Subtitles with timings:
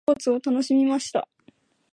[0.07, 1.27] 友達とスポーツを楽しみました。